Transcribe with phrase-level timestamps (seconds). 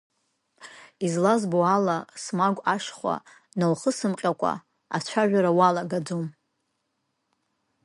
[1.05, 3.15] Излазбо ала, смагә ашьхәа
[3.59, 4.53] наухысымҟьакәа
[4.97, 6.25] ацәажәара уалагаӡом.